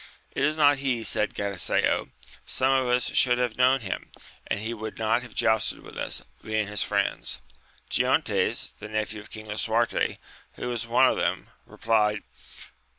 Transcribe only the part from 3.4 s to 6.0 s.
known him, and he would not have jousted with